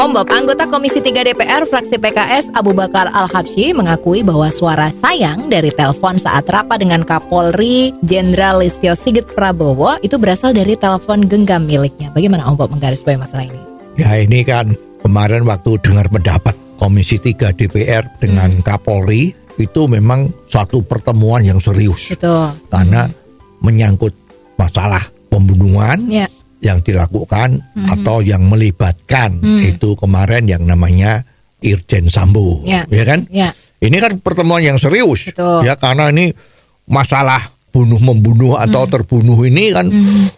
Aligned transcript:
Om 0.00 0.16
Bob, 0.16 0.32
anggota 0.32 0.64
Komisi 0.64 1.04
3 1.04 1.12
DPR 1.12 1.68
fraksi 1.68 2.00
PKS 2.00 2.56
Abu 2.56 2.72
Bakar 2.72 3.12
Al-Habsyi 3.12 3.76
mengakui 3.76 4.24
bahwa 4.24 4.48
suara 4.48 4.88
sayang 4.88 5.52
dari 5.52 5.68
telepon 5.68 6.16
saat 6.16 6.48
rapat 6.48 6.80
dengan 6.80 7.04
Kapolri 7.04 7.92
Jenderal 8.00 8.64
Listio 8.64 8.96
Sigit 8.96 9.28
Prabowo 9.28 10.00
itu 10.00 10.16
berasal 10.16 10.56
dari 10.56 10.72
telepon 10.72 11.28
genggam 11.28 11.68
miliknya. 11.68 12.08
Bagaimana 12.16 12.48
Om 12.48 12.56
Bob 12.56 12.72
menggarisbawahi 12.72 13.20
masalah 13.20 13.44
ini? 13.52 13.60
Ya 14.00 14.16
ini 14.16 14.40
kan 14.40 14.72
kemarin 15.04 15.44
waktu 15.44 15.76
dengar 15.84 16.08
pendapat 16.08 16.56
Komisi 16.80 17.20
3 17.20 17.52
DPR 17.52 18.08
dengan 18.24 18.56
Kapolri 18.64 19.36
itu 19.60 19.84
memang 19.84 20.32
suatu 20.48 20.80
pertemuan 20.80 21.44
yang 21.44 21.60
serius 21.60 22.16
Betul. 22.16 22.56
karena 22.72 23.04
menyangkut 23.60 24.16
masalah 24.56 25.04
pembunuhan 25.28 26.00
Ya. 26.08 26.24
Yang 26.60 26.84
dilakukan 26.84 27.60
atau 27.88 28.20
yang 28.20 28.44
melibatkan 28.46 29.40
itu 29.60 29.96
kemarin 29.96 30.44
yang 30.44 30.64
namanya 30.64 31.24
Irjen 31.60 32.08
Sambo, 32.08 32.64
Ya. 32.64 32.84
kan? 33.04 33.24
Ya. 33.28 33.52
Ini 33.80 33.96
kan 33.96 34.20
pertemuan 34.20 34.60
yang 34.60 34.76
serius, 34.76 35.32
Betul. 35.32 35.64
ya 35.64 35.72
karena 35.76 36.12
ini 36.12 36.32
masalah 36.84 37.40
bunuh 37.70 37.96
membunuh 37.96 38.58
atau 38.60 38.84
terbunuh 38.84 39.40
ini 39.46 39.72
kan 39.72 39.86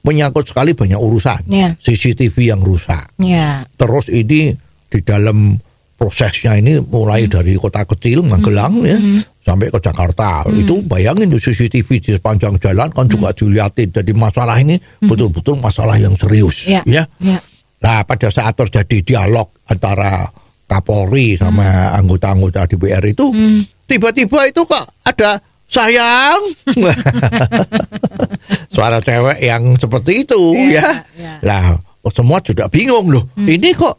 menyangkut 0.00 0.48
sekali 0.48 0.72
banyak 0.72 0.96
urusan, 0.96 1.44
Ya. 1.48 1.76
CCTV 1.76 2.52
yang 2.56 2.60
rusak, 2.64 3.12
Ya. 3.20 3.68
terus 3.76 4.08
ini 4.08 4.56
di 4.88 4.98
dalam 5.04 5.58
prosesnya 5.96 6.56
ini 6.56 6.80
mulai 6.80 7.24
dari 7.24 7.56
kota 7.56 7.84
kecil 7.84 8.20
Magelang 8.20 8.84
ya 8.84 9.00
sampai 9.46 9.70
ke 9.70 9.78
Jakarta 9.78 10.42
itu 10.50 10.82
bayangin 10.82 11.30
tuh 11.30 11.38
CCTV 11.38 11.88
di 12.02 12.10
sepanjang 12.18 12.58
jalan 12.58 12.90
kan 12.90 13.06
juga 13.06 13.30
dilihatin 13.30 13.94
jadi 13.94 14.10
masalah 14.10 14.58
ini 14.58 14.74
betul-betul 14.98 15.54
masalah 15.56 15.94
yang 15.94 16.18
serius 16.18 16.66
Ya. 16.66 16.82
ya 16.82 17.06
Ya. 17.22 17.38
Nah, 17.76 18.02
pada 18.02 18.26
saat 18.26 18.56
terjadi 18.56 19.04
dialog 19.06 19.46
antara 19.68 20.26
Kapolri 20.66 21.38
sama 21.38 21.94
anggota-anggota 21.94 22.66
DPR 22.66 23.04
itu, 23.06 23.30
tiba-tiba 23.86 24.50
itu 24.50 24.66
kok 24.66 24.82
ada 25.06 25.38
sayang. 25.70 26.40
Suara 28.74 28.98
cewek 28.98 29.38
yang 29.40 29.78
seperti 29.78 30.26
itu 30.26 30.42
ya. 30.72 30.82
iya. 31.14 31.32
Lah, 31.42 31.78
semua 32.10 32.42
sudah 32.42 32.66
bingung 32.66 33.10
loh. 33.10 33.24
Ini 33.38 33.70
kok 33.74 33.96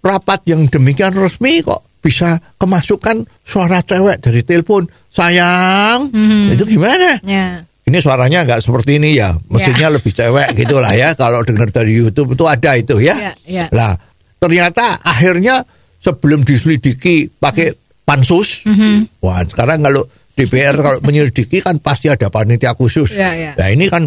rapat 0.00 0.48
yang 0.48 0.64
demikian 0.70 1.12
resmi 1.12 1.60
kok 1.60 1.95
bisa 2.06 2.38
kemasukan 2.54 3.26
suara 3.42 3.82
cewek 3.82 4.22
dari 4.22 4.46
telepon 4.46 4.86
sayang. 5.10 6.14
Itu 6.54 6.62
gimana? 6.62 7.18
Ya. 7.26 7.66
Ini 7.82 7.98
suaranya 7.98 8.46
nggak 8.46 8.62
seperti 8.62 9.02
ini 9.02 9.18
ya, 9.18 9.34
mestinya 9.50 9.90
lebih 9.90 10.14
cewek 10.14 10.54
gitulah 10.62 10.94
ya. 10.94 11.18
Kalau 11.18 11.42
dengar 11.42 11.66
dari 11.74 11.98
YouTube 11.98 12.38
itu 12.38 12.46
ada 12.46 12.78
itu 12.78 13.02
ya. 13.02 13.14
Ya, 13.18 13.32
ya. 13.42 13.66
Lah 13.74 13.98
ternyata 14.38 15.02
akhirnya 15.02 15.66
sebelum 15.98 16.46
diselidiki 16.46 17.26
pakai 17.42 17.74
pansus, 18.06 18.62
Mhm. 18.62 19.18
wah 19.18 19.42
sekarang 19.42 19.82
kalau 19.82 20.06
DPR 20.38 20.78
kalau 20.78 20.98
menyelidiki 21.02 21.58
kan 21.58 21.82
pasti 21.82 22.06
ada 22.06 22.30
panitia 22.30 22.74
khusus. 22.78 23.10
Ya, 23.10 23.34
ya. 23.34 23.58
Nah 23.58 23.66
ini 23.66 23.90
kan 23.90 24.06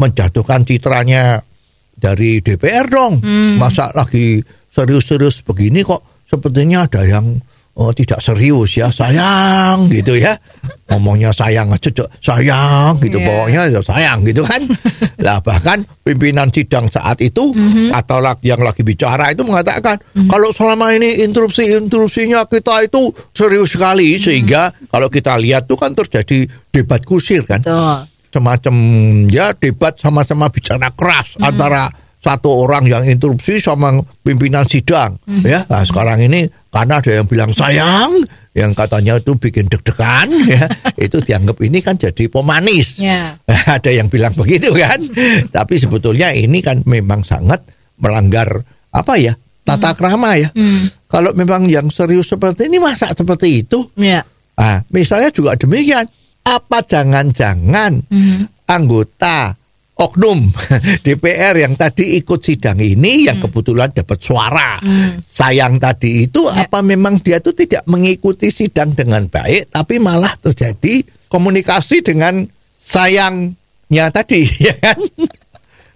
menjatuhkan 0.00 0.64
citranya 0.64 1.44
dari 1.92 2.40
DPR 2.40 2.88
dong. 2.88 3.20
Hmm. 3.20 3.56
Masa 3.60 3.92
lagi 3.92 4.40
serius-serius 4.68 5.44
begini 5.44 5.84
kok 5.84 6.13
sepertinya 6.34 6.90
ada 6.90 7.06
yang 7.06 7.38
oh, 7.74 7.90
tidak 7.90 8.22
serius 8.22 8.78
ya 8.78 8.86
sayang 8.86 9.90
gitu 9.90 10.14
ya 10.14 10.38
ngomongnya 10.86 11.34
sayang 11.34 11.70
aja 11.70 11.90
sayang 12.22 13.02
gitu 13.02 13.18
Iya. 13.18 13.26
bawanya 13.26 13.62
ya 13.66 13.80
sayang 13.82 14.22
gitu 14.22 14.46
kan 14.46 14.62
lah 15.18 15.42
bahkan 15.42 15.82
pimpinan 16.06 16.54
sidang 16.54 16.86
saat 16.86 17.18
itu 17.18 17.50
Mhm. 17.50 17.90
atau 17.90 18.22
yang 18.46 18.62
lagi 18.62 18.86
bicara 18.86 19.34
itu 19.34 19.42
mengatakan 19.42 19.98
kalau 20.30 20.54
selama 20.54 20.94
ini 20.94 21.26
interupsi-interupsinya 21.26 22.46
kita 22.46 22.86
itu 22.86 23.10
serius 23.34 23.74
sekali 23.74 24.18
Mhm. 24.18 24.22
sehingga 24.22 24.62
kalau 24.86 25.10
kita 25.10 25.34
lihat 25.34 25.66
tuh 25.66 25.74
kan 25.74 25.98
terjadi 25.98 26.46
debat 26.70 27.02
kusir 27.02 27.42
kan 27.42 27.58
Betul. 27.58 28.06
semacam 28.30 28.74
ya 29.26 29.50
debat 29.50 29.98
sama-sama 29.98 30.46
bicara 30.46 30.94
keras 30.94 31.34
Mhm. 31.34 31.42
antara 31.42 31.82
satu 32.24 32.64
orang 32.64 32.88
yang 32.88 33.04
interupsi 33.04 33.60
sama 33.60 33.92
pimpinan 34.24 34.64
sidang 34.64 35.20
Mhm. 35.28 35.44
ya. 35.44 35.60
Nah 35.68 35.84
sekarang 35.84 36.24
ini 36.24 36.48
karena 36.72 36.98
ada 36.98 37.12
yang 37.12 37.28
bilang 37.28 37.52
sayang 37.52 38.24
yang 38.56 38.72
katanya 38.72 39.20
itu 39.20 39.36
bikin 39.36 39.68
deg-degan 39.68 40.32
ya. 40.56 40.64
Itu 40.96 41.20
dianggap 41.20 41.60
ini 41.60 41.84
kan 41.84 42.00
jadi 42.00 42.24
pemanis. 42.26 42.96
Ya. 42.96 43.36
ada 43.76 43.90
yang 43.92 44.08
bilang 44.08 44.32
begitu 44.32 44.72
kan. 44.72 44.96
Tapi 45.52 45.76
sebetulnya 45.76 46.32
ini 46.32 46.64
kan 46.64 46.80
memang 46.88 47.20
sangat 47.22 47.60
melanggar 48.00 48.64
apa 48.88 49.20
ya 49.20 49.36
tata 49.62 49.92
krama 49.92 50.40
ya. 50.40 50.48
Kalau 51.06 51.36
memang 51.36 51.68
yang 51.68 51.92
serius 51.92 52.32
seperti 52.32 52.72
ini 52.72 52.80
masa 52.80 53.12
seperti 53.12 53.60
itu? 53.62 53.84
Ya. 54.00 54.24
Nah, 54.56 54.80
misalnya 54.88 55.28
juga 55.28 55.54
demikian. 55.54 56.08
Apa 56.44 56.84
jangan-jangan 56.84 58.04
anggota 58.64 59.56
oknum 59.94 60.50
DPR 61.06 61.54
yang 61.56 61.74
tadi 61.74 62.18
ikut 62.18 62.40
sidang 62.40 62.76
ini 62.76 63.26
yang 63.26 63.38
kebetulan 63.38 63.90
dapat 63.90 64.18
suara 64.18 64.82
sayang 65.22 65.78
tadi 65.78 66.26
itu 66.26 66.42
Ya. 66.46 66.66
apa 66.66 66.80
memang 66.80 67.18
dia 67.18 67.38
tuh 67.38 67.52
tidak 67.52 67.86
mengikuti 67.86 68.50
sidang 68.50 68.90
dengan 68.90 69.26
baik 69.26 69.70
tapi 69.70 69.96
malah 69.96 70.34
terjadi 70.36 71.02
komunikasi 71.26 72.02
dengan 72.02 72.42
sayangnya 72.76 74.10
tadi 74.10 74.42
ya 74.66 74.74
kan? 74.76 74.98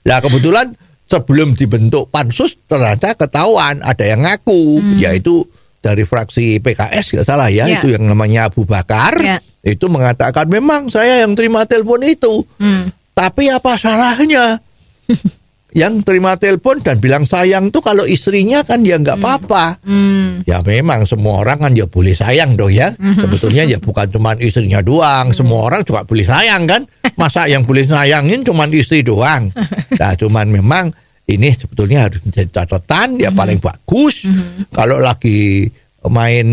Nah 0.05 0.19
kebetulan 0.19 0.73
sebelum 1.05 1.53
dibentuk 1.53 2.09
pansus 2.09 2.55
ternyata 2.65 3.13
ketahuan 3.13 3.81
ada 3.81 4.05
yang 4.05 4.23
ngaku 4.23 4.79
yaitu 4.97 5.43
dari 5.79 6.03
fraksi 6.03 6.59
PKS 6.59 7.15
nggak 7.15 7.27
salah 7.27 7.49
ya, 7.49 7.65
Ya. 7.65 7.79
itu 7.79 7.91
yang 7.91 8.03
namanya 8.05 8.47
Abu 8.47 8.63
Bakar 8.63 9.15
Ya. 9.17 9.39
itu 9.61 9.87
mengatakan 9.87 10.47
memang 10.47 10.87
saya 10.87 11.23
yang 11.23 11.33
terima 11.33 11.65
telepon 11.65 12.03
itu 12.03 12.43
Hmm. 12.59 12.91
Tapi 13.19 13.51
apa 13.51 13.75
salahnya? 13.75 14.63
Yang 15.69 16.01
terima 16.09 16.33
telepon 16.41 16.81
dan 16.81 16.97
bilang 16.97 17.29
sayang 17.29 17.69
tuh 17.69 17.85
kalau 17.85 18.09
istrinya 18.09 18.65
kan 18.65 18.81
ya 18.87 18.97
nggak 18.97 19.21
apa-apa. 19.21 19.85
Hmm. 19.85 20.41
Ya 20.49 20.65
memang 20.65 21.05
semua 21.05 21.45
orang 21.45 21.61
kan 21.61 21.73
ya 21.77 21.85
boleh 21.85 22.17
sayang 22.17 22.57
dong 22.57 22.73
ya. 22.73 22.89
Sebetulnya 22.97 23.69
ya 23.69 23.77
bukan 23.77 24.09
cuma 24.09 24.33
istrinya 24.41 24.81
doang, 24.81 25.29
semua 25.37 25.69
orang 25.69 25.85
juga 25.85 26.09
boleh 26.09 26.25
sayang 26.25 26.65
kan. 26.65 26.89
Masa 27.21 27.53
yang 27.53 27.69
boleh 27.69 27.85
sayangin 27.85 28.49
cuma 28.49 28.65
istri 28.71 29.05
doang. 29.05 29.53
Nah 29.99 30.15
cuman 30.15 30.47
memang 30.49 30.95
ini 31.27 31.51
sebetulnya 31.53 32.09
harus 32.09 32.23
menjadi 32.25 32.63
catatan 32.65 33.21
ya 33.21 33.29
paling 33.29 33.61
bagus. 33.61 34.25
Kalau 34.73 35.03
lagi 35.03 35.69
main 36.09 36.49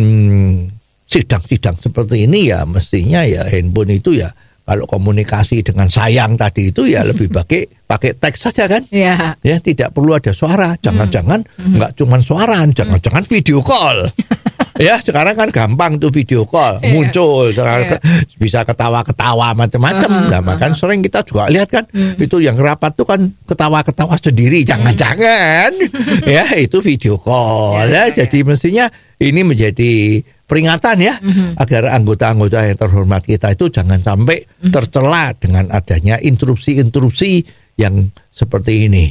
sidang-sidang 1.08 1.80
seperti 1.80 2.28
ini 2.28 2.52
ya 2.52 2.68
mestinya 2.68 3.24
ya 3.24 3.48
handphone 3.48 3.96
itu 3.96 4.18
ya 4.20 4.34
kalau 4.66 4.90
komunikasi 4.90 5.62
dengan 5.62 5.86
sayang 5.86 6.36
tadi 6.36 6.74
itu 6.74 6.90
ya 6.90 7.06
lebih 7.10 7.30
pakai 7.30 7.70
pakai 7.86 8.18
teks 8.18 8.50
saja 8.50 8.66
kan? 8.66 8.82
Ya. 8.90 9.38
ya 9.46 9.62
tidak 9.62 9.94
perlu 9.94 10.18
ada 10.18 10.34
suara. 10.34 10.74
Jangan-jangan 10.82 11.46
nggak 11.78 11.92
cuman 12.02 12.20
suara 12.26 12.66
jangan-jangan 12.66 13.24
video 13.30 13.62
call. 13.62 14.10
Ya 14.76 15.00
sekarang 15.00 15.40
kan 15.40 15.50
gampang 15.56 15.96
tuh 16.04 16.12
video 16.12 16.44
call 16.44 16.84
Iya. 16.84 16.92
muncul 16.92 17.48
sekarang 17.56 17.96
Iya. 17.96 18.00
bisa 18.36 18.68
ketawa-ketawa 18.68 19.56
macam-macam. 19.56 20.28
Nah 20.28 20.44
makan 20.44 20.76
sering 20.76 21.00
kita 21.00 21.24
juga 21.24 21.48
lihat 21.48 21.72
kan 21.72 21.88
itu 22.20 22.44
yang 22.44 22.60
rapat 22.60 22.92
tuh 22.92 23.08
kan 23.08 23.24
ketawa-ketawa 23.48 24.20
sendiri 24.20 24.68
jangan-jangan. 24.68 25.72
Ya 26.28 26.44
itu 26.60 26.84
video 26.84 27.16
call. 27.16 27.88
Iya, 27.88 27.88
ya 27.88 28.04
iya, 28.12 28.28
jadi 28.28 28.44
mestinya 28.44 28.86
ini 29.16 29.48
menjadi 29.48 30.20
peringatan 30.46 30.98
ya 31.02 31.18
agar 31.58 31.94
anggota-anggota 31.94 32.70
yang 32.70 32.78
terhormat 32.78 33.22
kita 33.26 33.54
itu 33.54 33.70
jangan 33.70 34.00
sampai 34.02 34.46
tercela 34.70 35.34
dengan 35.38 35.70
adanya 35.74 36.22
interupsi-interupsi 36.22 37.46
yang 37.76 38.10
seperti 38.30 38.88
ini. 38.88 39.06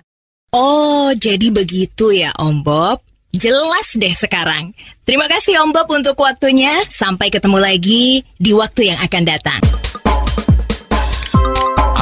Oh, 0.54 1.10
jadi 1.12 1.50
begitu 1.50 2.14
ya 2.14 2.30
Om 2.38 2.62
Bob. 2.62 3.02
Jelas 3.34 3.98
deh 3.98 4.14
sekarang. 4.14 4.70
Terima 5.02 5.26
kasih 5.26 5.58
Om 5.66 5.74
Bob 5.74 5.90
untuk 5.90 6.14
waktunya. 6.22 6.70
Sampai 6.86 7.34
ketemu 7.34 7.58
lagi 7.58 8.22
di 8.38 8.54
waktu 8.54 8.94
yang 8.94 8.98
akan 9.02 9.22
datang. 9.26 9.62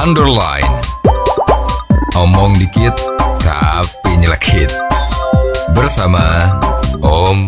underline. 0.03 0.67
Omong 2.11 2.59
dikit 2.59 2.91
tapi 3.39 4.19
nyelekit. 4.19 4.67
Bersama 5.71 6.51
Om 6.99 7.47